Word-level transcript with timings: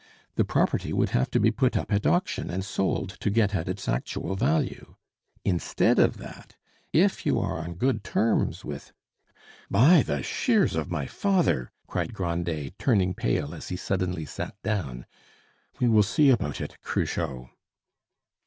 The 0.33 0.43
property 0.43 0.91
would 0.93 1.09
have 1.11 1.29
to 1.29 1.39
be 1.39 1.51
put 1.51 1.77
up 1.77 1.93
at 1.93 2.07
auction 2.07 2.49
and 2.49 2.65
sold, 2.65 3.09
to 3.19 3.29
get 3.29 3.53
at 3.53 3.69
its 3.69 3.87
actual 3.87 4.35
value. 4.35 4.95
Instead 5.45 5.99
of 5.99 6.17
that, 6.17 6.55
if 6.91 7.23
you 7.23 7.39
are 7.39 7.59
on 7.59 7.75
good 7.75 8.03
terms 8.03 8.65
with" 8.65 8.93
"By 9.85 10.01
the 10.01 10.23
shears 10.23 10.73
of 10.75 10.89
my 10.89 11.05
father!" 11.05 11.71
cried 11.85 12.15
Grandet, 12.15 12.79
turning 12.79 13.13
pale 13.13 13.53
as 13.53 13.69
he 13.69 13.75
suddenly 13.75 14.25
sat 14.25 14.55
down, 14.63 15.05
"we 15.79 15.87
will 15.87 16.01
see 16.01 16.31
about 16.31 16.61
it, 16.61 16.77
Cruchot." 16.81 17.49